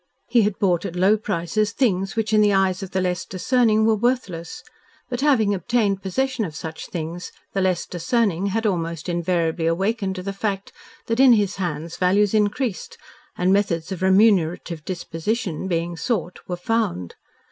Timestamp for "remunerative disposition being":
14.01-15.95